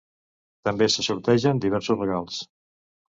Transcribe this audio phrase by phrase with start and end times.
[0.69, 2.41] També se sortegen diversos regals.